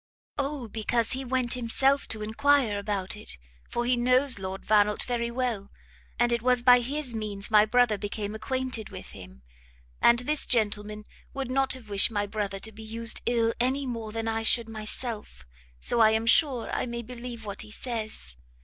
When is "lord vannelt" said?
4.39-5.03